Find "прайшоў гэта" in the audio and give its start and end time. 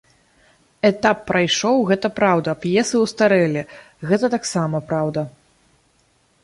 1.29-2.07